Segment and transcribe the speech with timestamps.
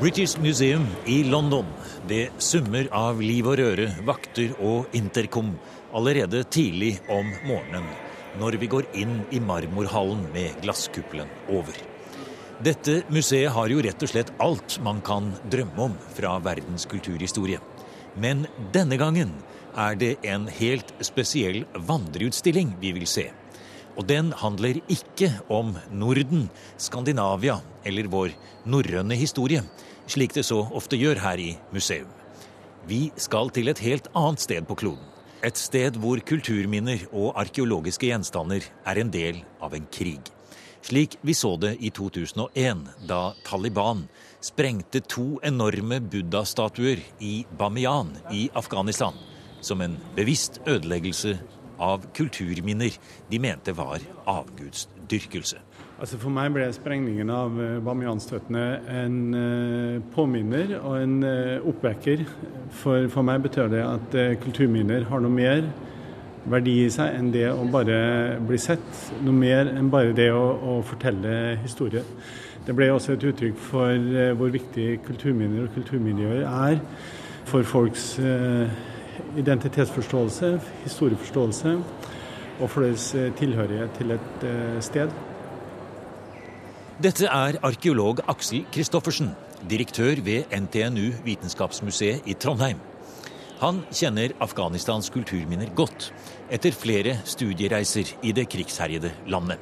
[0.00, 1.66] British Museum i London.
[2.08, 5.50] Det summer av liv og røre, vakter og intercom
[5.92, 7.84] allerede tidlig om morgenen
[8.40, 11.76] når vi går inn i marmorhallen med glasskuppelen over.
[12.64, 17.60] Dette museet har jo rett og slett alt man kan drømme om fra verdens kulturhistorie.
[18.16, 19.34] Men denne gangen
[19.76, 23.28] er det en helt spesiell vandreutstilling vi vil se.
[24.00, 26.48] Og den handler ikke om Norden,
[26.80, 28.32] Skandinavia eller vår
[28.64, 29.60] norrøne historie,
[30.10, 32.08] slik det så ofte gjør her i museum.
[32.88, 35.06] Vi skal til et helt annet sted på kloden.
[35.44, 40.20] Et sted hvor kulturminner og arkeologiske gjenstander er en del av en krig.
[40.84, 44.06] Slik vi så det i 2001, da Taliban
[44.44, 49.16] sprengte to enorme buddha-statuer i Bamiyan i Afghanistan
[49.60, 51.36] som en bevisst ødeleggelse
[51.80, 52.96] av kulturminner
[53.30, 54.04] de mente var
[55.10, 55.58] avgudsdyrkelse.
[56.00, 62.24] Altså For meg ble sprengningen av eh, Bamiyan-støtene en uh, påminner og en uh, oppvekker.
[62.70, 65.66] For, for, meg betyr det at kulturminner har noe mer
[66.50, 68.86] verdi i seg enn det å bare bli sett.
[69.20, 72.02] Noe mer enn bare det å, å fortelle historie.
[72.64, 76.80] Det ble også et uttrykk for hvor viktig kulturminner og kulturmiljøer er
[77.48, 78.12] for folks
[79.40, 80.52] identitetsforståelse,
[80.84, 81.74] historieforståelse
[82.60, 84.46] og for deres tilhørighet til et
[84.84, 85.12] sted.
[87.00, 89.32] Dette er arkeolog Aksel Kristoffersen,
[89.64, 92.80] direktør ved NTNU Vitenskapsmuseet i Trondheim.
[93.60, 96.10] Han kjenner Afghanistans kulturminner godt
[96.52, 99.60] etter flere studiereiser i det krigsherjede landet.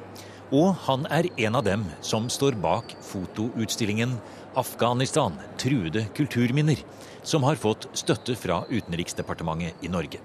[0.55, 4.17] Og han er en av dem som står bak fotoutstillingen
[4.55, 6.83] 'Afghanistan truede kulturminner',
[7.23, 10.19] som har fått støtte fra Utenriksdepartementet i Norge.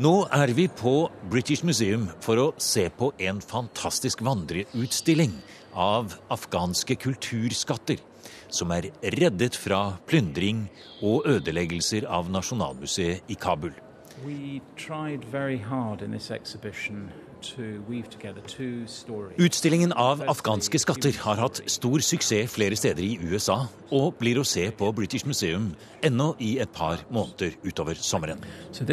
[0.00, 5.34] Nå er vi på British Museum for å se på en fantastisk vandreutstilling
[5.76, 8.00] av afghanske kulturskatter
[8.48, 10.62] som er reddet fra plyndring
[11.04, 13.74] og ødeleggelser av Nasjonalmuseet i Kabul.
[19.42, 23.58] Utstillingen av afghanske skatter har hatt stor suksess flere steder i USA,
[23.92, 28.40] og blir å se på British Museum ennå i et par måneder utover sommeren.
[28.72, 28.88] So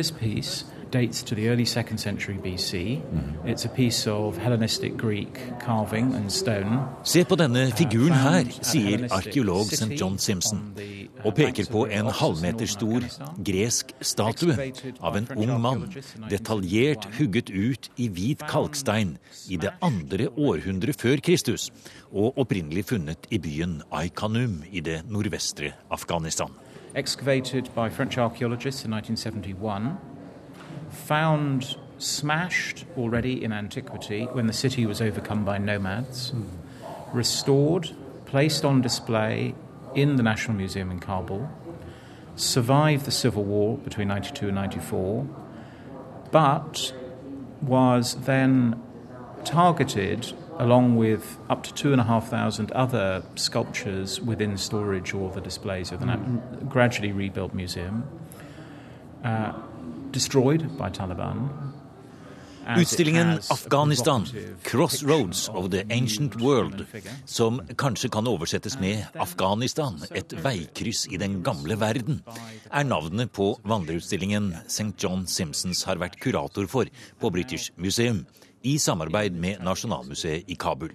[0.91, 3.01] dates to the early second century BC.
[3.01, 3.49] Mm.
[3.49, 6.79] It's a piece of Hellenistic Greek carving and stone.
[7.03, 9.99] Se på denne uh, figuren her, sier arkeolog St.
[9.99, 13.05] John Simpson, uh, og peker på en halvmeter stor
[13.45, 14.55] gresk statue
[15.01, 15.85] av en ung mann,
[16.29, 19.17] detaljert hugget ut i hvit kalkstein
[19.49, 21.69] i det andre århundret før Kristus,
[22.11, 26.49] og opprinnelig funnet i byen Aikanum i det nordvestre Afghanistan.
[26.95, 30.08] Excavated by French archaeologists in 1971
[31.09, 36.45] found smashed already in antiquity when the city was overcome by nomads, mm.
[37.11, 37.89] restored,
[38.27, 39.55] placed on display
[39.95, 41.49] in the National Museum in Kabul,
[42.35, 45.27] survived the civil war between 92 and 94,
[46.29, 46.93] but
[47.59, 48.79] was then
[49.43, 55.31] targeted along with up to two and a half thousand other sculptures within storage or
[55.31, 56.69] the displays of the mm.
[56.69, 58.07] gradually rebuilt museum.
[59.23, 59.53] Uh,
[62.77, 64.27] Utstillingen 'Afghanistan
[64.63, 66.85] Crossroads of the Ancient World',
[67.25, 72.21] som kanskje kan oversettes med 'Afghanistan et veikryss i den gamle verden',
[72.71, 74.93] er navnet på vandreutstillingen St.
[75.03, 76.85] John Simpsons har vært kurator for
[77.19, 78.25] på British Museum
[78.63, 80.91] i samarbeid med Nasjonalmuseet i Kabul.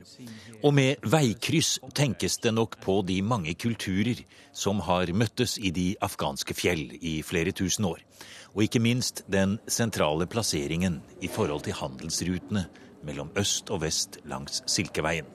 [0.63, 5.95] Og med veikryss tenkes det nok på de mange kulturer som har møttes i de
[6.05, 8.01] afghanske fjell i flere tusen år.
[8.55, 12.67] Og ikke minst den sentrale plasseringen i forhold til handelsrutene
[13.05, 15.27] mellom øst og vest langs Silkeveien.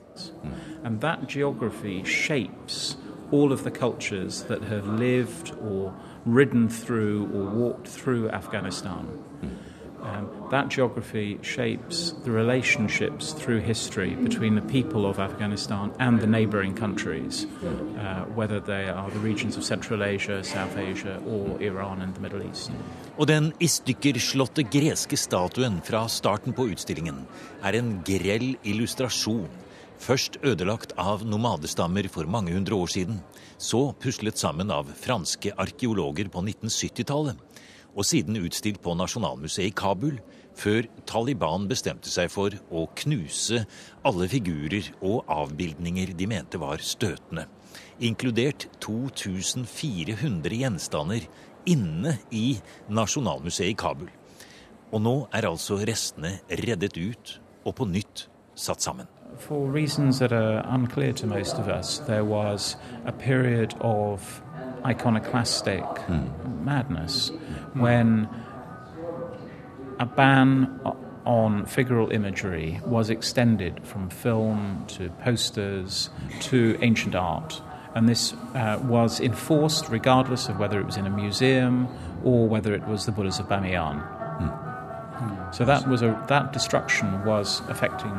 [0.84, 2.98] And that geography shapes
[3.32, 5.94] all of the cultures that have lived or
[6.26, 9.06] ridden through or walked through Afghanistan.
[9.42, 9.69] Mm.
[10.02, 16.26] Um, that geography shapes the relationships through history between the people of Afghanistan and the
[16.26, 22.00] neighboring countries, uh, whether they are the regions of Central Asia, South Asia, or Iran
[22.00, 22.70] and the Middle East.
[23.18, 27.26] Og den i stykker slåtte greske statuen fra starten på utstillingen
[27.62, 29.50] er en grell illustrasjon.
[30.00, 33.20] Først ødelagt av nomadestammer for mange hundre år siden,
[33.58, 37.49] så puslet sammen av franske arkeologer på 1970-tallet
[37.94, 40.20] og siden utstilt på Nasjonalmuseet i Kabul,
[40.56, 43.64] før Taliban bestemte seg for å knuse
[44.06, 47.46] alle figurer og avbildninger de mente var støtende,
[48.00, 51.28] inkludert 2400 gjenstander
[51.70, 52.58] inne i
[52.90, 54.10] Nasjonalmuseet i Kabul.
[54.90, 58.26] Og nå er altså restene reddet ut og på nytt
[58.58, 59.08] satt sammen.
[59.38, 62.76] for reasons that are unclear to most of us, there was
[63.06, 64.42] a period of
[64.84, 66.64] iconoclastic mm.
[66.64, 67.30] madness
[67.74, 68.28] when
[69.98, 70.80] a ban
[71.24, 76.10] on figural imagery was extended from film to posters
[76.40, 77.60] to ancient art.
[77.94, 81.88] And this uh, was enforced regardless of whether it was in a museum
[82.24, 84.00] or whether it was the Buddhas of Bamiyan.
[84.40, 85.54] Mm.
[85.54, 88.12] So that was a, that destruction was affecting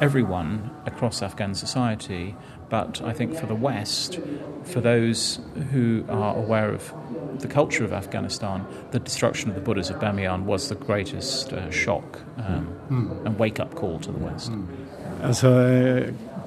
[0.00, 2.34] everyone across Afghan society,
[2.68, 4.18] but I think for the West,
[4.64, 5.40] for those
[5.72, 6.92] who are aware of
[7.40, 11.70] the culture of Afghanistan, the destruction of the Buddhas of Bamiyan was the greatest uh,
[11.70, 13.26] shock um, mm.
[13.26, 14.52] and wake up call to the West.
[14.52, 14.87] Mm.
[15.24, 15.50] Altså,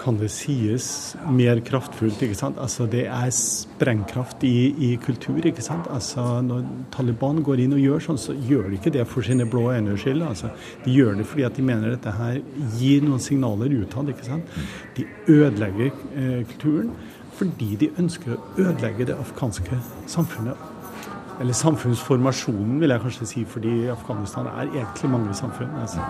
[0.01, 2.21] kan det sies mer kraftfullt.
[2.21, 2.57] ikke sant?
[2.59, 5.45] Altså, Det er sprengkraft i, i, kultur.
[5.45, 5.88] ikke sant?
[5.91, 9.45] Altså, Når Taliban går inn og gjør sånn, så gjør de ikke det for sine
[9.45, 10.21] blå øynes skyld.
[10.21, 10.50] Altså,
[10.85, 12.41] de gjør det fordi at de mener dette her
[12.79, 14.09] gir noen signaler utad.
[14.09, 14.44] ikke sant?
[14.95, 16.95] De ødelegger eh, kulturen
[17.41, 20.57] fordi de ønsker å ødelegge det afghanske samfunnet.
[21.41, 25.73] Eller samfunnsformasjonen, vil jeg kanskje si, fordi Afghanistan er egentlig mange samfunn.
[25.81, 26.06] altså.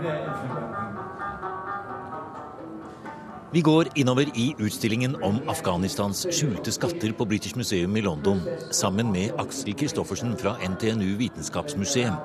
[0.00, 0.97] Det er
[3.52, 8.42] vi går innover i utstillingen om Afghanistans skjulte skatter på British Museum i London
[8.76, 12.18] sammen med Aksel Kristoffersen fra NTNU Vitenskapsmuseum,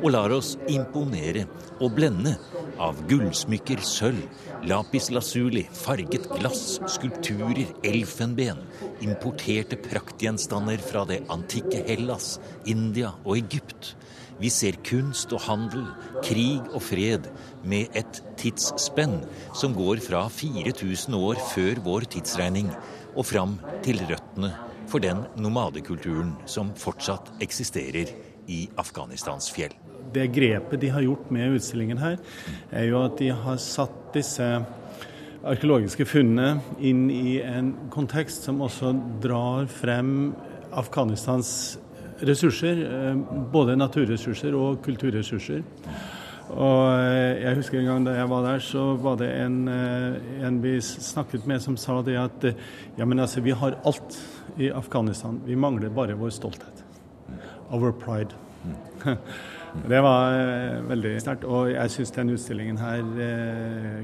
[0.00, 1.44] og lar oss imponere
[1.82, 2.32] og blende
[2.80, 4.24] av gullsmykker, sølv,
[4.64, 8.64] lapis lazuli, farget glass, skulpturer, elfenben,
[9.04, 13.94] importerte praktgjenstander fra det antikke Hellas, India og Egypt.
[14.40, 15.84] Vi ser kunst og handel,
[16.24, 17.28] krig og fred
[17.68, 19.20] med et tidsspenn
[19.56, 22.72] som går fra 4000 år før vår tidsregning
[23.14, 24.52] og fram til røttene
[24.90, 28.10] for den nomadekulturen som fortsatt eksisterer
[28.50, 29.74] i Afghanistans fjell.
[30.10, 32.16] Det grepet de har gjort med utstillingen her,
[32.74, 34.46] er jo at de har satt disse
[35.46, 40.32] arkeologiske funnene inn i en kontekst som også drar frem
[40.76, 41.52] Afghanistans
[42.26, 42.82] ressurser.
[42.84, 43.20] Eh,
[43.52, 45.62] både naturressurser og kulturressurser.
[46.50, 50.46] Og eh, jeg husker en gang da jeg var der, så var det en, eh,
[50.46, 52.48] en vi snakket med som sa det at
[52.98, 54.18] ja, men altså, vi har alt
[54.58, 55.40] i Afghanistan.
[55.46, 56.84] Vi mangler bare vår stolthet.
[57.70, 58.34] Our pride.
[59.70, 60.34] Det var
[60.82, 61.44] veldig sterkt.
[61.46, 63.04] Og jeg syns den utstillingen her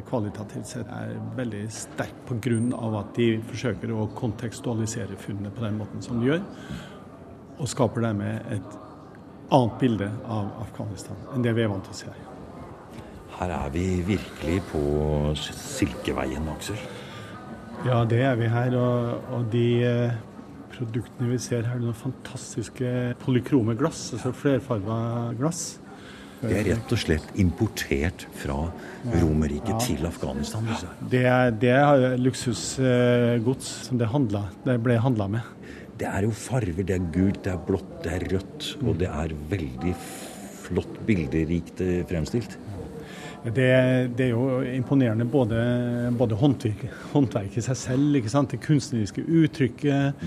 [0.07, 2.61] kvalitativt sett er veldig sterk pga.
[3.01, 6.47] at de forsøker å kontekstualisere funnene på den måten som de gjør
[7.59, 8.79] og skaper dermed et
[9.51, 12.36] annet bilde av Afghanistan enn det vi er vant til å se.
[13.37, 14.83] Her er vi virkelig på
[15.37, 16.79] Silkeveien, Aksel.
[17.85, 18.77] Ja, det er vi her.
[18.81, 20.15] Og, og de eh,
[20.73, 22.93] produktene vi ser her, er noen fantastiske
[23.23, 25.01] polykrome glass, altså flerfarga
[25.37, 25.67] glass.
[26.37, 28.59] Det er rett og slett importert fra
[29.09, 29.79] Romerriket ja.
[29.81, 30.69] til Afghanistan?
[31.13, 35.57] Det er, det er luksusgods som det, handlet, det ble handla med
[35.97, 36.85] det er jo farver.
[36.85, 38.69] Det er gult, det er blått, det er rødt.
[38.85, 39.95] Og det er veldig
[40.67, 42.59] flott bilderikt eh, fremstilt.
[43.47, 45.57] Det, det, er jo imponerende både,
[46.19, 46.83] både håndverk,
[47.13, 48.17] håndverket i seg selv,
[48.51, 50.27] det kunstneriske uttrykket,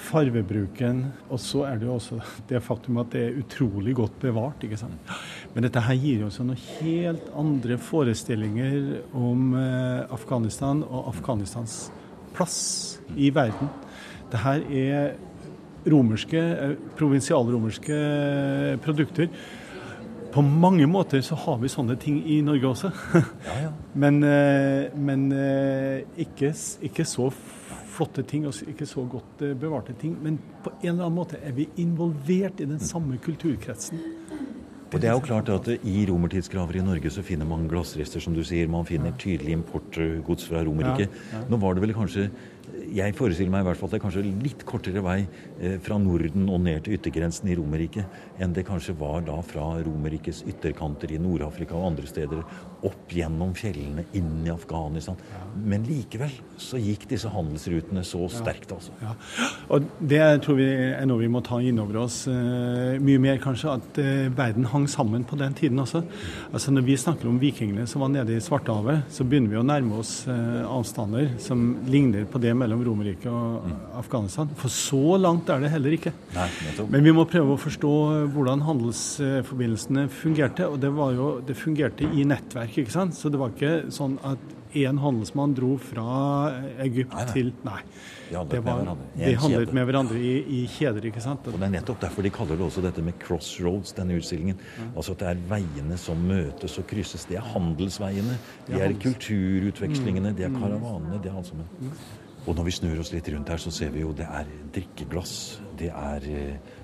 [0.00, 1.02] farvebruken.
[1.28, 4.62] Og så er det jo også det faktum at det er utrolig godt bevart.
[4.64, 5.14] ikke sant?
[5.54, 11.90] Men dette her gir jo også noen helt andre forestillinger om eh, Afghanistan og Afghanistans
[12.36, 12.60] plass
[13.16, 13.70] i verden.
[14.30, 15.10] Det her er
[15.90, 17.98] romerske, eh, provinsialromerske
[18.84, 19.28] produkter.
[20.32, 22.90] På mange måter så har vi sånne ting i Norge også.
[23.46, 23.70] Ja, ja.
[24.02, 26.52] men, eh, men eh, ikke,
[26.86, 27.30] ikke, så
[27.90, 30.14] flotte ting og ikke så godt bevarte ting.
[30.22, 34.00] Men på en eller annen måte er vi involvert i den samme kulturkretsen.
[34.90, 38.34] Og det er jo klart at I romertidsgraver i Norge så finner man glassrester, som
[38.34, 38.70] du sier.
[38.70, 41.14] Man finner tydelig importgods fra Romerriket.
[41.30, 41.42] Ja.
[41.50, 42.26] Nå var det vel kanskje
[42.94, 45.18] jeg forestiller meg i hvert fall at det er kanskje litt kortere vei
[45.60, 49.72] eh, fra Norden og ned til yttergrensen i Romerriket enn det kanskje var da fra
[49.84, 52.42] Romerrikets ytterkanter i Nord-Afrika og andre steder
[52.86, 55.18] opp gjennom fjellene inn i Afghanistan.
[55.60, 58.94] Men likevel så gikk disse handelsrutene så sterkt, altså.
[59.02, 59.12] Ja.
[59.68, 63.36] Og det tror vi er noe vi må ta inn over oss uh, mye mer,
[63.42, 63.74] kanskje.
[63.74, 66.00] At uh, verden hang sammen på den tiden også.
[66.48, 69.66] Altså Når vi snakker om vikingene som var nede i Svartehavet, så begynner vi å
[69.66, 73.74] nærme oss avstander som ligner på det det mellom Romerriket og mm.
[74.00, 74.52] Afghanistan.
[74.56, 76.12] For så langt er det heller ikke.
[76.34, 76.48] Nei,
[76.88, 77.92] Men vi må prøve å forstå
[78.34, 80.68] hvordan handelsforbindelsene fungerte.
[80.68, 83.16] Og det, jo, det fungerte i nettverk, ikke sant.
[83.18, 86.06] Så det var ikke sånn at én handelsmann dro fra
[86.84, 87.32] Egypt nei, nei.
[87.34, 87.80] til Nei.
[88.30, 91.08] De handlet, var, med, de handlet med hverandre i, i, kjeder.
[91.10, 91.48] ikke sant?
[91.50, 94.60] Og Det er nettopp derfor de kaller det også dette med crossroads, denne utstillingen.
[94.78, 94.86] Ja.
[94.94, 97.26] Altså at det er veiene som møtes og krysses.
[97.26, 98.38] Det er handelsveiene.
[98.68, 100.30] Det er, kulturutvekslingene.
[100.38, 100.60] Det er mm.
[100.62, 101.18] karavanene.
[101.18, 101.90] Det er alt sammen.
[102.40, 102.48] Mm.
[102.48, 105.34] Og når vi snur oss litt rundt her, så ser vi jo det er drikkeglass.
[105.80, 106.76] Det er eh,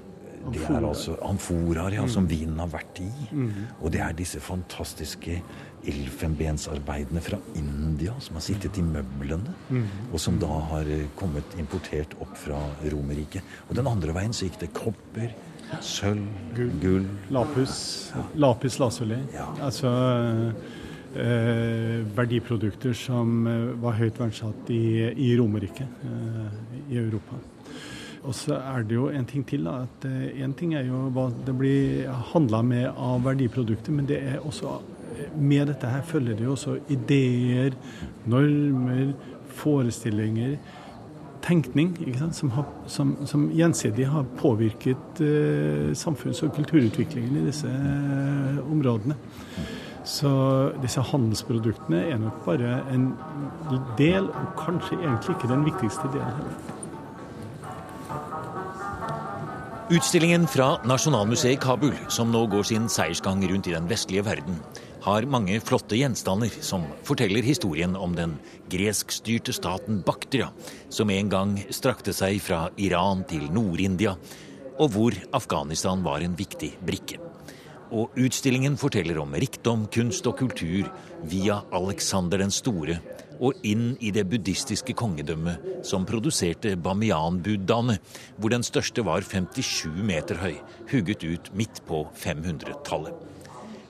[0.46, 2.30] det er altså amforaer ja, som mm.
[2.30, 3.08] vinen har vært i.
[3.80, 5.40] Og det er disse fantastiske
[5.86, 9.84] elfenbensarbeidene fra India som har sittet i møblene, mm.
[10.12, 12.60] og som da har eh, kommet importert opp fra
[12.92, 13.56] Romerriket.
[13.68, 15.34] Og den andre veien så gikk det kopper,
[15.82, 17.06] sølv, gull, gull.
[17.34, 17.76] Lapis.
[18.38, 19.18] Lapis lazuli.
[19.34, 19.48] Ja.
[19.66, 20.74] Altså eh,
[22.16, 26.56] verdiprodukter som eh, var høyt verdsatt i, i Romerike, eh,
[26.90, 27.38] i Europa.
[28.26, 29.64] Og så er det jo en ting til.
[29.64, 34.08] da, at eh, En ting er jo hva det blir handla med av verdiprodukter, men
[34.08, 34.80] det er også
[35.36, 37.76] med dette her følger det jo også ideer,
[38.28, 39.14] normer,
[39.56, 40.58] forestillinger,
[41.46, 41.94] tenkning
[42.34, 49.14] som, har, som, som, gjensidig har påvirket eh, samfunns- og kulturutviklingen i disse eh, områdene.
[50.06, 50.30] Så
[50.78, 53.08] disse handelsproduktene er nok bare en
[53.98, 56.50] del, og kanskje egentlig ikke den viktigste delen.
[59.86, 64.58] Utstillingen fra Nasjonalmuseet i Kabul, som nå går sin seiersgang rundt i den vestlige verden,
[65.06, 68.34] har mange flotte gjenstander som forteller historien om den
[68.72, 70.48] greskstyrte staten Baktria,
[70.90, 74.16] som en gang strakte seg fra Iran til Nord-India,
[74.82, 77.25] og hvor Afghanistan var en viktig brikke.
[77.94, 80.88] Og utstillingen forteller om rikdom, kunst og kultur
[81.30, 82.98] via Alexander den store
[83.36, 87.98] og inn i det buddhistiske kongedømmet som produserte Bamiyan-buddhaene,
[88.40, 90.56] hvor den største var 57 meter høy,
[90.90, 93.12] hugget ut midt på 500-tallet.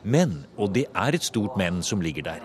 [0.02, 2.44] Men, og det er et stort men som ligger der,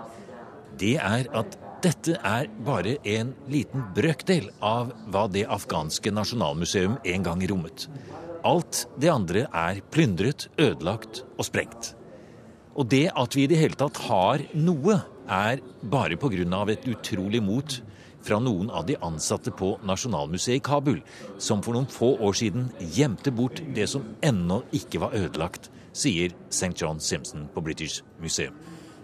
[0.81, 7.25] det er at dette er bare en liten brøkdel av hva det afghanske nasjonalmuseum en
[7.25, 7.87] gang rommet.
[8.45, 11.93] Alt det andre er plyndret, ødelagt og sprengt.
[12.77, 16.63] Og det at vi i det hele tatt har noe, er bare pga.
[16.69, 17.81] et utrolig mot
[18.21, 21.01] fra noen av de ansatte på Nasjonalmuseet i Kabul,
[21.37, 26.31] som for noen få år siden gjemte bort det som ennå ikke var ødelagt sier
[26.49, 26.73] St.
[26.75, 28.53] John Simpson på British Museum.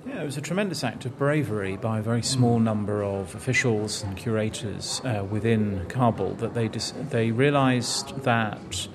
[0.07, 4.03] Yeah, it was a tremendous act of bravery by a very small number of officials
[4.03, 8.87] and curators uh, within Kabul that they they realized that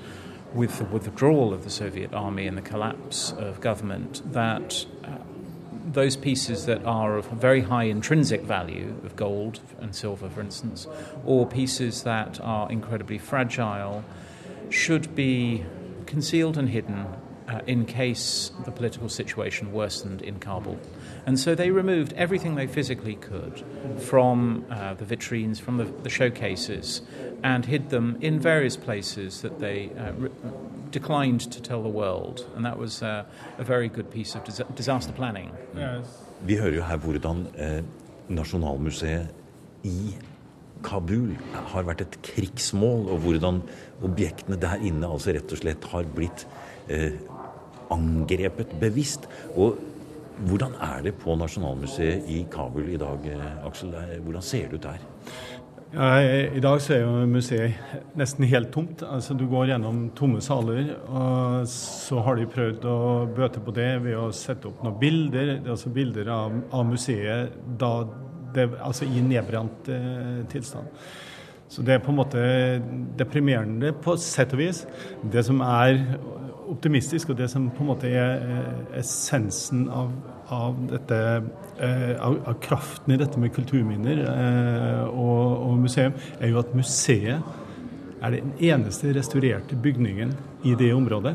[0.54, 5.18] with the withdrawal of the Soviet army and the collapse of government that uh,
[5.84, 10.86] those pieces that are of very high intrinsic value of gold and silver for instance
[11.26, 14.02] or pieces that are incredibly fragile
[14.70, 15.62] should be
[16.06, 17.06] concealed and hidden
[17.48, 20.78] uh, in case the political situation worsened in Kabul.
[21.26, 23.64] And so they removed everything they physically could
[23.98, 27.02] from uh, the vitrines, from the, the, showcases,
[27.42, 30.30] and hid them in various places that they uh, re-
[30.90, 32.46] declined to tell the world.
[32.56, 33.24] And that was uh,
[33.58, 35.50] a very good piece of dis- disaster planning.
[35.76, 36.06] Yes.
[36.44, 37.84] Vi hører jo her hvordan eh,
[38.28, 39.26] Nasjonalmuseet
[39.84, 40.14] i
[40.84, 41.36] Kabul
[41.72, 43.62] har vært et krigsmål, og hvordan
[44.02, 46.46] objektene der inne altså rett og slett har blitt
[46.88, 47.16] eh,
[47.92, 49.28] angrepet bevisst.
[49.54, 49.78] Og
[50.48, 53.94] hvordan er det på Nasjonalmuseet i Kabul i dag, eh, Aksel?
[54.24, 55.08] Hvordan ser det ut der?
[55.92, 56.22] Ja,
[56.56, 59.02] I dag så er jo museet nesten helt tomt.
[59.04, 60.94] Altså Du går gjennom tomme saler.
[61.04, 63.00] og Så har de prøvd å
[63.36, 65.58] bøte på det ved å sette opp noen bilder.
[65.58, 67.92] Er altså bilder av, av museet da
[68.54, 70.90] det, altså i nedbrent eh, tilstand.
[71.72, 72.40] Så det er på en måte
[73.16, 74.82] deprimerende på sett og vis.
[75.32, 76.02] Det som er
[76.72, 78.42] optimistisk, og det som på en måte er
[79.00, 80.12] essensen av,
[80.52, 81.20] av, dette,
[81.80, 86.76] eh, av, av kraften i dette med kulturminner eh, og, og, museum, er jo at
[86.76, 90.36] museet er den eneste restaurerte bygningen
[90.68, 91.34] i det området.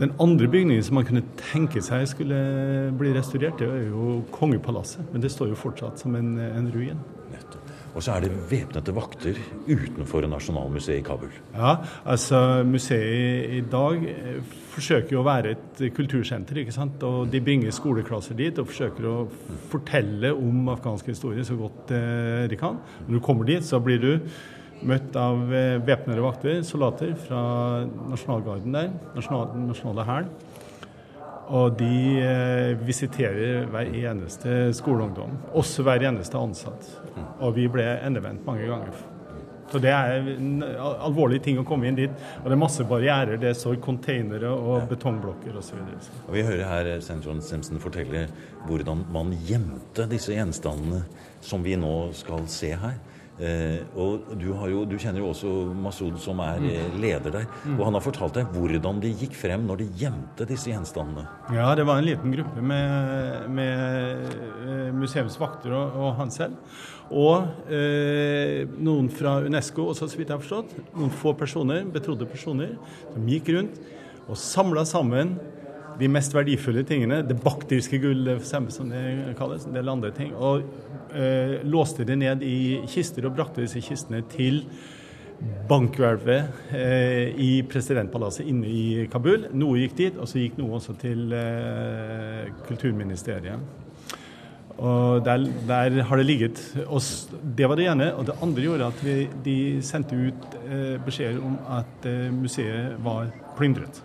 [0.00, 2.38] Den andre bygningen som man kunne tenke seg skulle
[2.98, 5.06] bli restaurert, det er jo kongepalasset.
[5.12, 6.98] Men det står jo fortsatt som en, en ruin.
[7.96, 11.30] Og så er det væpnede vakter utenfor Nasjonalmuseet i Kabul.
[11.54, 14.42] Ja, altså museet i dag eh,
[14.74, 16.60] forsøker jo å være et kultursenter.
[16.60, 17.00] ikke sant?
[17.08, 19.14] Og de bringer skoleklasser dit og forsøker å
[19.72, 22.76] fortelle om afghansk historie så godt eh, de kan.
[23.06, 24.12] Når du kommer dit, så blir du
[24.84, 27.40] møtt av eh, væpnede vakter, soldater fra
[28.10, 30.30] nasjonalgarden der, nasjonale, nasjonale hæren.
[31.56, 36.88] Og de eh, visiterer hver eneste skoleungdom, også hver eneste ansatt.
[37.40, 39.04] Og vi ble endevendt mange ganger.
[39.66, 42.12] Så det er en alvorlig ting å komme inn dit.
[42.42, 43.38] Og det er masse barrierer.
[43.42, 45.80] Det står containere og betongblokker osv.
[46.30, 47.18] Vi hører her St.
[47.24, 48.28] John Simpson fortelle
[48.68, 51.02] hvordan man gjemte disse gjenstandene
[51.42, 52.98] som vi nå skal se her.
[53.36, 56.68] Eh, og du, jo, du, kjenner jo også Masud, som er mm.
[56.72, 57.48] Eh, leder der.
[57.66, 57.74] Mm.
[57.76, 61.26] Og han har fortalt deg hvordan de gikk frem når de gjemte disse gjenstandene.
[61.52, 66.56] Ja, det var en liten gruppe med, med eh, museumsvakter og, og, han selv.
[67.12, 70.72] Og eh, noen fra Unesco også, så vidt jeg har forstått.
[70.96, 72.74] Noen få personer, betrodde personer,
[73.12, 73.76] som gikk rundt
[74.26, 75.36] og samla sammen
[76.00, 80.66] de mest verdifulle tingene, det baktiske gullet som det kalles, en del andre ting, og
[81.14, 84.64] eh, låste det ned i kister og brakte disse kistene til
[85.68, 89.48] bankhvelvet eh, i presidentpalasset inne i Kabul.
[89.56, 93.84] Noe gikk dit, og så gikk noe også til eh, kulturministeriet.
[94.76, 96.60] Og der, der, har det ligget.
[96.86, 97.00] Og
[97.56, 98.10] det var det ene.
[98.14, 102.98] Og det andre gjorde at vi, de sendte ut eh, beskjeder om at eh, museet
[103.04, 104.02] var plyndret.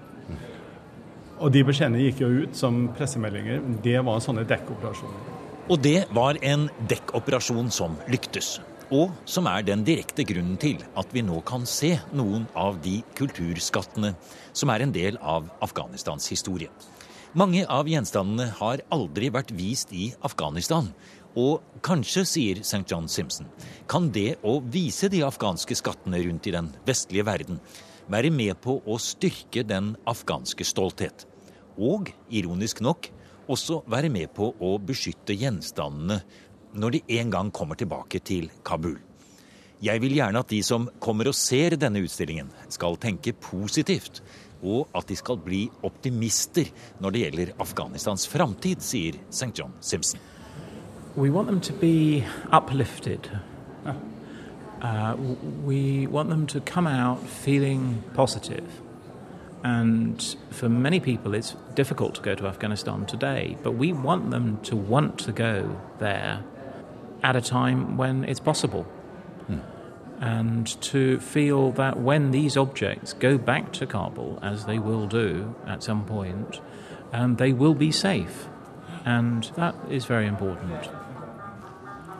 [1.42, 3.64] Og de beskjedene gikk jo ut som pressemeldinger.
[3.82, 5.40] Det var sånne dekkoperasjoner.
[5.74, 8.60] Og det var en dekkoperasjon som lyktes.
[8.94, 13.00] Og som er den direkte grunnen til at vi nå kan se noen av de
[13.18, 14.12] kulturskattene
[14.54, 16.70] som er en del av Afghanistans historie.
[17.34, 20.92] Mange av gjenstandene har aldri vært vist i Afghanistan.
[21.40, 22.84] Og kanskje, sier St.
[22.92, 23.48] John Simpson,
[23.90, 27.64] kan det å vise de afghanske skattene rundt i den vestlige verden
[28.12, 31.31] være med på å styrke den afghanske stolthet
[31.82, 33.10] og, ironisk nok,
[33.52, 36.22] også være med på å beskytte gjenstandene
[36.78, 39.00] når de en gang kommer tilbake til Kabul.
[39.82, 44.22] Jeg vil gjerne at de som kommer og ser denne utstillingen, skal tenke positivt,
[44.62, 46.70] og at de skal bli optimister
[47.02, 49.50] når det gjelder Afghanistans framtid, sier St.
[49.58, 50.22] John Simpson.
[51.18, 53.28] We want them to be uplifted.
[54.82, 55.16] Uh,
[55.66, 58.64] we want them to come out feeling positive.
[59.64, 64.60] And for many people, it's difficult to go to Afghanistan today, but we want them
[64.64, 66.44] to want to go there
[67.24, 68.84] at a time when it's possible.
[69.48, 69.60] Hmm.
[70.20, 75.56] And to feel that when these objects go back to Kabul, as they will do
[75.68, 76.60] at some point,
[77.14, 78.48] um, they will be safe.
[79.06, 80.90] And that is very important.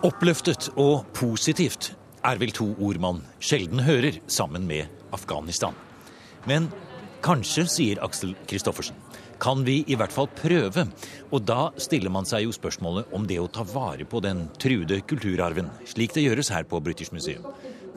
[0.04, 5.74] Oppløftet og positivt er vel to ord man sjelden hører sammen med Afghanistan.
[6.48, 6.72] Men
[7.22, 8.96] Kanskje, sier Aksel Kristoffersen,
[9.42, 10.88] kan vi i hvert fall prøve.
[11.30, 15.04] Og da stiller man seg jo spørsmålet om det å ta vare på den truede
[15.06, 17.46] kulturarven, slik det gjøres her på British Museum,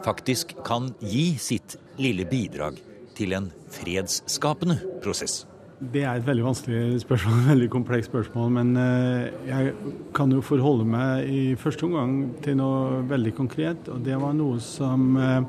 [0.04, 2.76] faktisk kan gi sitt lille bidrag
[3.16, 5.44] til en fredsskapende prosess.
[5.80, 8.52] Det er et veldig vanskelig spørsmål, et veldig komplekst spørsmål.
[8.58, 9.72] Men eh, jeg
[10.14, 13.88] kan jo forholde meg i første omgang til noe veldig konkret.
[13.88, 15.42] Og det var noe som eh,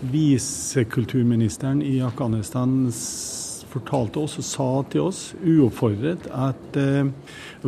[0.00, 2.92] visekulturministeren i Afghanistan
[3.68, 7.10] fortalte oss og sa til oss, uoppfordret, at eh,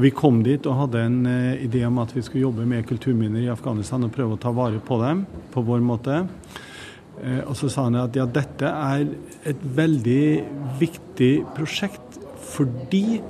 [0.01, 3.45] vi kom dit og hadde en eh, idé om at vi skulle jobbe med kulturminner
[3.45, 6.23] i Afghanistan og prøve å ta vare på dem på vår måte.
[7.21, 9.07] Eh, og så sa han at ja, dette er
[9.51, 10.25] et veldig
[10.81, 13.21] viktig prosjekt fordi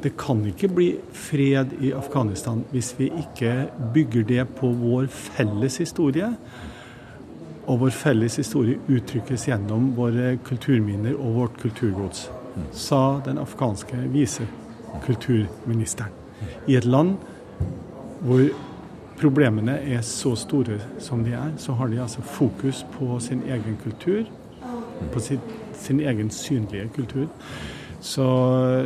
[0.00, 5.76] det kan ikke bli fred i Afghanistan hvis vi ikke bygger det på vår felles
[5.82, 6.32] historie.
[7.70, 12.24] Og vår felles historie uttrykkes gjennom våre kulturminner og vårt kulturgods,
[12.74, 16.10] sa den afghanske visekulturministeren.
[16.66, 17.14] I et land
[18.26, 18.42] hvor
[19.20, 23.78] problemene er så store som de er, så har de altså fokus på sin egen
[23.84, 24.24] kultur,
[25.12, 25.38] på sin,
[25.78, 27.26] sin egen synlige kultur.
[28.00, 28.24] Så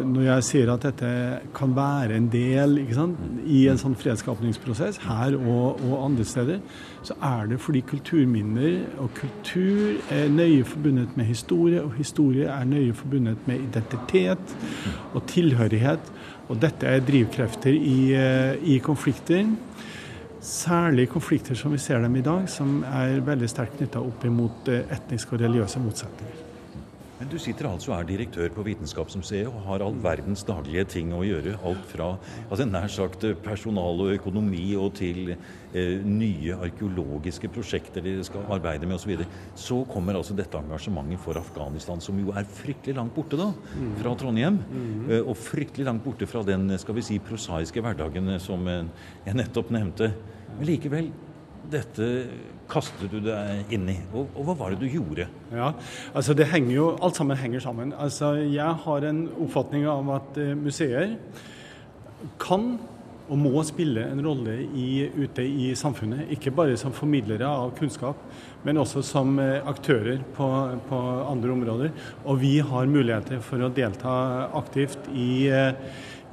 [0.03, 1.09] når jeg sier at dette
[1.55, 6.59] kan være en del sant, i en sånn fredskapningsprosess, her og, og, andre steder,
[7.07, 12.67] så er det fordi kulturminner og kultur er nøye forbundet med historie, og historie er
[12.67, 14.57] nøye forbundet med identitet
[15.13, 16.11] og tilhørighet.
[16.51, 19.47] Og dette er drivkrefter i, eh, i konflikter.
[20.45, 24.69] Særlig konflikter som vi ser dem i dag, som er veldig sterkt knytta opp imot
[24.75, 26.44] eh, etniske og religiøse motsetninger.
[27.25, 31.15] Men du sitter altså og er direktør på Vitenskapsmuseet og har all verdens daglige ting
[31.17, 31.55] å gjøre.
[31.65, 32.09] Alt fra
[32.51, 38.85] altså nær sagt personal og økonomi og til eh, nye arkeologiske prosjekter dere skal arbeide
[38.85, 39.15] med osv.
[39.17, 39.31] Så,
[39.71, 43.49] så kommer altså dette engasjementet for Afghanistan, som jo er fryktelig langt borte da,
[44.03, 44.61] fra Trondheim.
[45.09, 49.73] Eh, og fryktelig langt borte fra den skal vi si, prosaiske hverdagen som jeg nettopp
[49.73, 50.13] nevnte.
[50.59, 51.09] Men likevel,
[51.73, 52.09] dette
[52.71, 53.99] kastet du deg inn i.
[54.13, 55.29] Og, og, hva var det du gjorde?
[55.55, 55.73] Ja,
[56.17, 57.93] altså det henger jo, Alt sammen henger sammen.
[57.99, 61.17] Altså Jeg har en oppfatning av at eh, museer
[62.41, 62.75] kan
[63.25, 66.27] og må spille en rolle i, ute i samfunnet.
[66.35, 68.21] Ikke bare som formidlere av kunnskap,
[68.65, 70.49] men også som eh, aktører på,
[70.89, 70.99] på
[71.31, 71.95] andre områder.
[72.29, 74.17] Og vi har muligheter for å delta
[74.61, 75.73] aktivt i eh,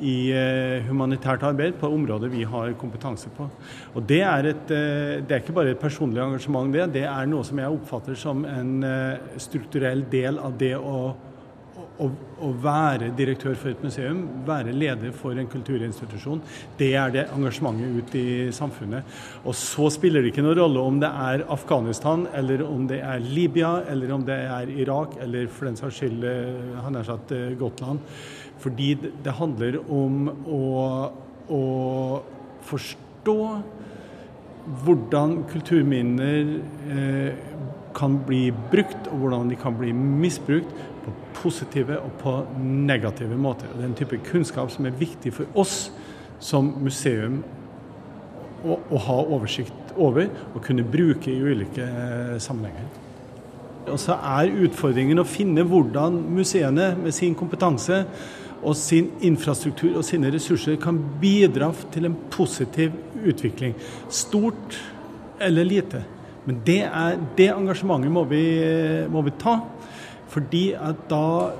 [0.01, 3.47] i eh, humanitært arbeid på områder vi har kompetanse på.
[3.95, 6.91] Og Det er, et, eh, det er ikke bare et personlig engasjement, det.
[6.93, 11.13] Det er noe som jeg oppfatter som en eh, strukturell del av det å,
[12.01, 12.09] å,
[12.41, 16.41] å være direktør for et museum, være leder for en kulturinstitusjon.
[16.79, 19.21] Det er det engasjementet ut i samfunnet.
[19.45, 23.21] Og så spiller det ikke noen rolle om det er Afghanistan, eller om det er
[23.21, 26.29] Libya, eller om det er Irak, eller for den saks skyld,
[26.81, 28.01] han har sagt Gotland.
[28.61, 28.93] Fordi
[29.25, 30.63] det handler om å,
[31.49, 31.63] å
[32.67, 33.37] forstå
[34.85, 36.51] hvordan kulturminner
[36.93, 37.33] eh,
[37.97, 40.69] kan bli brukt, og hvordan de kan bli misbrukt
[41.01, 43.71] på positive og på negative måter.
[43.73, 45.89] Det er en type kunnskap som er viktig for oss
[46.41, 47.41] som museum
[48.63, 52.89] å, å ha oversikt over og kunne bruke i ulike eh, sammenhenger.
[53.89, 58.03] Og så er utfordringen å finne hvordan museene med sin kompetanse
[58.61, 62.93] og sin infrastruktur og sine ressurser kan bidra til en positiv
[63.25, 63.73] utvikling.
[64.09, 64.77] Stort
[65.41, 66.03] eller lite.
[66.45, 68.43] Men det, er, det engasjementet må vi,
[69.09, 69.59] må vi, ta.
[70.31, 71.51] Fordi at da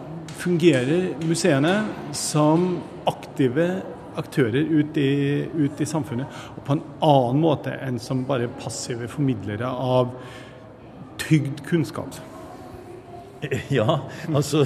[0.42, 1.74] fungerer museene
[2.18, 3.68] som aktive
[4.20, 5.12] aktører ut i,
[5.46, 6.42] ut i samfunnet.
[6.56, 10.14] Og på en annen måte enn som bare passive formidlere av
[11.22, 12.18] tygd kunnskap.
[13.73, 13.97] Ja,
[14.30, 14.63] altså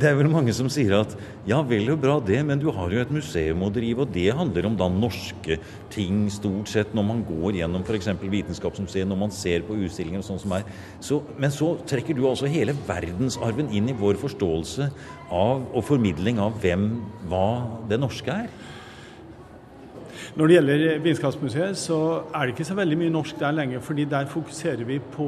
[0.00, 1.12] Det er vel mange som sier at
[1.48, 4.28] ja, vel og bra det, men du har jo et museum å drive, og det
[4.36, 5.58] handler om da norske
[5.92, 8.10] ting stort sett når man går gjennom f.eks.
[8.20, 10.66] Vitenskapsmuseet, når man ser på utstillinger og sånn som er.
[11.04, 14.90] Så, men så trekker du altså hele verdensarven inn i vår forståelse
[15.34, 16.92] av og formidling av hvem,
[17.30, 17.48] hva
[17.90, 18.52] det norske er.
[20.38, 21.96] Når det gjelder Vitenskapsmuseet, så
[22.30, 23.80] er det ikke så veldig mye norsk der lenger.
[23.82, 25.26] fordi der fokuserer vi på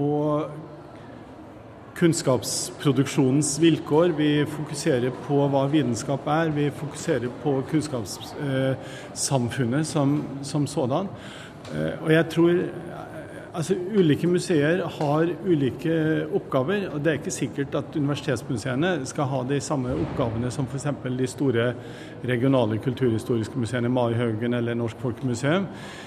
[1.98, 4.08] kunnskapsproduksjonens vilkår.
[4.16, 6.50] Vi fokuserer på hva vitenskap er.
[6.54, 11.08] Vi fokuserer på kunnskapssamfunnet som, som sådan.
[11.74, 12.52] Eh, og jeg tror
[13.52, 15.94] Altså, Ulike museer har ulike
[16.32, 16.86] oppgaver.
[16.88, 20.86] og Det er ikke sikkert at universitetsmuseene skal ha de samme oppgavene som f.eks.
[21.18, 21.66] de store
[22.24, 25.66] regionale kulturhistoriske museene, Marihaugen eller Norsk Folkemuseum.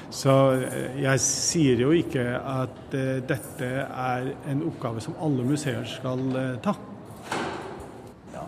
[0.09, 5.85] Så eh, jeg sier jo ikke at uh, dette er en oppgave som alle museer
[5.85, 6.73] skal uh, ta.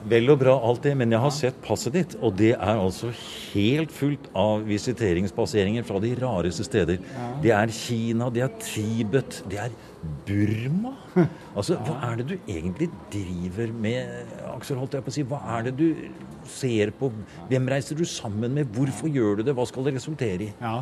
[0.07, 3.09] Vel og bra alt det, men jeg har sett passet ditt, og det er altså
[3.53, 7.01] helt fullt av visiteringspasseringer fra de rareste steder.
[7.01, 7.27] Ja.
[7.43, 9.75] Det er Kina, det er Tibet, det er
[10.27, 10.93] Burma.
[11.57, 14.77] Altså, Hva er det du egentlig driver med, Aksel?
[14.77, 15.23] holdt jeg på å si?
[15.25, 15.87] Hva er det du
[16.47, 17.09] ser på?
[17.49, 18.69] Hvem reiser du sammen med?
[18.75, 19.55] Hvorfor gjør du det?
[19.57, 20.51] Hva skal det resultere i?
[20.61, 20.75] Ja,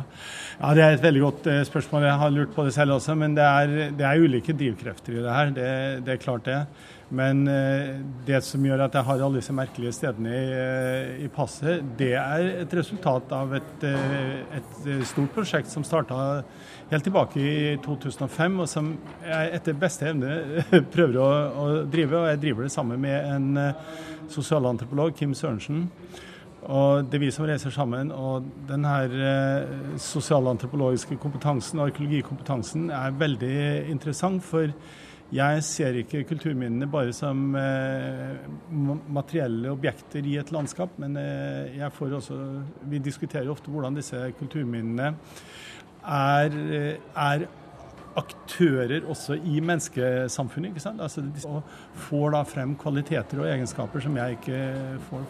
[0.60, 2.04] ja Det er et veldig godt eh, spørsmål.
[2.10, 3.16] Jeg har lurt på det selv også.
[3.16, 5.54] Men det er, det er ulike drivkrefter i det her.
[5.56, 5.70] Det,
[6.04, 6.60] det er klart det.
[7.08, 11.28] Men eh, det som gjør at jeg har alle disse merkelige stedene i, eh, i
[11.30, 16.42] passet, det er et resultat av et, eh, et stort prosjekt som starta
[16.90, 18.90] helt tilbake i 2005, og som
[19.22, 20.64] jeg etter beste evne
[20.94, 22.24] prøver å, å, drive.
[22.24, 23.62] Og jeg driver det sammen med en
[24.32, 25.86] sosialantropolog, Kim Sørensen.
[26.66, 28.10] Og Det er vi som reiser sammen.
[28.10, 29.12] og den her
[30.02, 33.58] sosialantropologiske kompetansen, arkeologikompetansen, er veldig
[33.94, 34.42] interessant.
[34.42, 34.74] for
[35.34, 38.36] jeg ser ikke kulturminnene bare som eh,
[39.10, 42.36] materielle objekter i et landskap, men eh, også
[42.82, 45.14] Vi diskuterer ofte hvordan disse kulturminnene
[46.06, 47.46] er, eh, er
[48.16, 50.68] aktører også i menneskesamfunnet.
[50.68, 51.00] ikke sant?
[51.00, 51.62] Altså, og
[51.94, 54.60] får da frem kvaliteter og egenskaper som jeg ikke
[55.10, 55.26] får.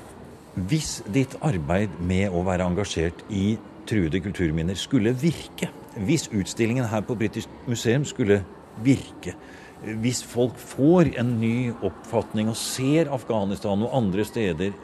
[0.68, 7.00] Hvis ditt arbeid med å være engasjert i truede kulturminner skulle virke, hvis utstillingen her
[7.00, 8.42] på British Museum skulle
[8.84, 9.34] virke,
[9.82, 14.76] hvis folk får en ny oppfatning og ser Afghanistan og andre steder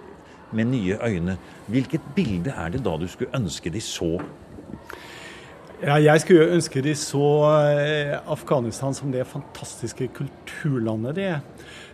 [0.52, 4.18] med nye øyne, hvilket bilde er det da du skulle ønske de så?
[5.82, 7.28] Ja, jeg skulle ønske de så
[7.72, 11.40] eh, Afghanistan som det fantastiske kulturlandet det er.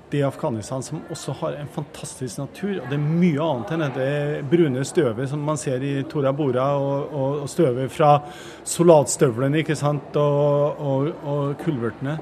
[0.09, 2.81] Det er Afghanistan som også har en fantastisk natur.
[2.81, 6.69] og Det er mye annet enn det brune støvet som man ser i Tora Bora,
[6.81, 8.15] og, og, og støvet fra
[8.65, 12.19] soldatstøvlene ikke sant, og, og kulvertene.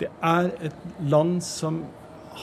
[0.00, 1.84] Det er et land som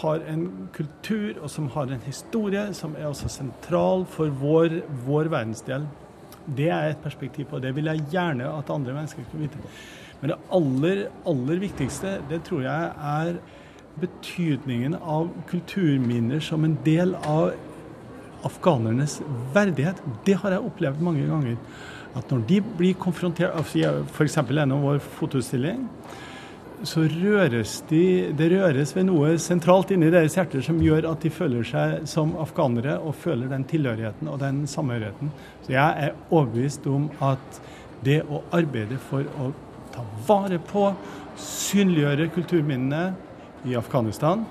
[0.01, 5.31] har en kultur og som har en historie som er også sentral for vår, vår
[5.33, 5.87] verdensdel.
[6.45, 7.75] Det er et perspektiv på det.
[7.75, 9.59] vil jeg gjerne at andre mennesker skal vite.
[10.21, 13.35] Men det aller, aller viktigste, det tror jeg er
[13.99, 17.51] betydningen av kulturminner som en del av
[18.47, 19.19] afghanernes
[19.53, 19.99] verdighet.
[20.25, 21.57] Det har jeg opplevd mange ganger.
[22.15, 24.37] At når de blir konfrontert F.eks.
[24.37, 25.87] gjennom vår fotoutstilling,
[26.87, 31.31] så røres de Det røres ved noe sentralt inni deres hjerter som gjør at de
[31.33, 35.33] føler seg som afghanere og føler den tilhørigheten og den samhørigheten.
[35.65, 37.61] Så jeg er overbevist om at
[38.05, 39.51] det å arbeide for å
[39.91, 40.87] ta vare på,
[41.41, 43.03] synliggjøre kulturminnene
[43.69, 44.45] i Afghanistan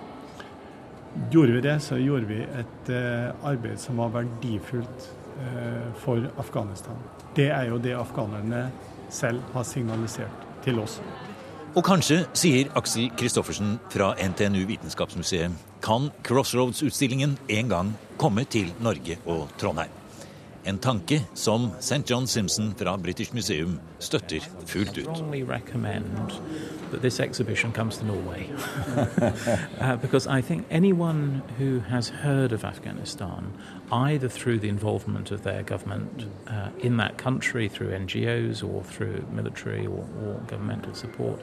[1.30, 5.08] Gjorde vi det, så gjorde vi et uh, arbeid som var verdifullt
[5.40, 6.94] uh, for Afghanistan.
[7.34, 8.68] Det er jo det afghanerne
[9.10, 11.00] selv har signalisert til oss.
[11.70, 15.52] Og kanskje, sier Aksel Kristoffersen fra NTNU Vitenskapsmuseet,
[15.86, 19.94] kan Crossroads-utstillingen en gang komme til Norge og Trondheim.
[20.66, 22.02] En tanke som St.
[22.10, 25.30] John Simpson fra British Museum støtter fullt ut.
[26.90, 28.50] that this exhibition comes to Norway.
[29.80, 33.52] uh, because I think anyone who has heard of Afghanistan
[33.92, 39.24] either through the involvement of their government uh, in that country through NGOs or through
[39.32, 41.40] military or, or, governmental support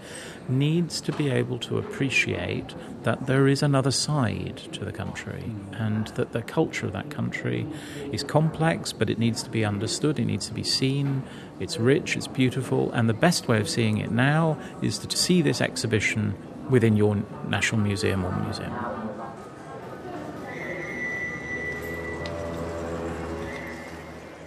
[0.48, 6.08] needs to be able to appreciate that there is another side to the country and
[6.10, 7.68] that the culture of that country
[8.12, 11.24] is complex, but it needs to be understood, it needs to be seen.
[11.60, 15.42] It's rich, it's beautiful, and the best way of seeing it now is to see
[15.42, 16.36] this exhibition
[16.70, 19.07] within your National Museum or museum.